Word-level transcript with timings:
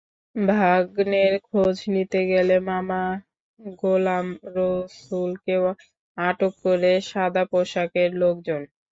ভাগনের 0.35 1.33
খোঁজ 1.47 1.77
নিতে 1.93 2.19
গেলে 2.31 2.55
মামা 2.69 3.03
গোলাম 3.77 4.25
রসূলকেও 4.55 5.65
আটক 6.17 6.53
করে 6.63 6.91
সাদাপোশাকের 7.09 8.09
লোকজন। 8.21 8.61